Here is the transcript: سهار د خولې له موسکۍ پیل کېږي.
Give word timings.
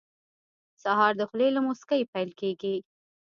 سهار 0.83 1.11
د 1.17 1.21
خولې 1.29 1.49
له 1.55 1.59
موسکۍ 1.67 2.01
پیل 2.13 2.29
کېږي. 2.39 2.75